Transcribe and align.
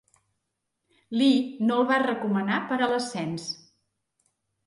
Lee 1.21 1.67
no 1.67 1.75
el 1.81 1.85
va 1.91 1.99
recomanar 2.05 2.57
per 2.71 2.79
a 2.85 2.87
l'ascens. 2.93 3.45